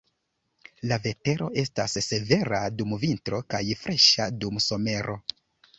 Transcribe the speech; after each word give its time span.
La 0.91 0.97
vetero 1.03 1.49
estas 1.63 1.99
severa 2.07 2.63
dum 2.81 2.99
vintro 3.05 3.45
kaj 3.57 3.65
freŝa 3.85 4.31
dum 4.43 4.63
somero. 4.71 5.23